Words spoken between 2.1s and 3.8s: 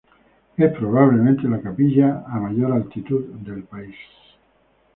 a mayor altitud del